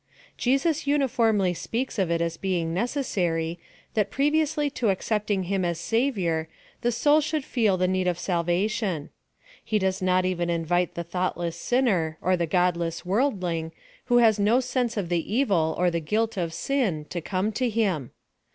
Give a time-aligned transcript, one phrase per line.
[0.35, 3.59] Jesus uniformly speaks of it as being necessary,
[3.93, 6.49] that previously to accepting him as a Savior,
[6.81, 9.11] the soul should feel the need of salvation.
[9.63, 13.73] He does not even invite the thoughtless sinner, or the godless worldling,
[14.05, 17.69] who has no sense of the evil or the guilt of sin, to come to
[17.69, 18.09] him.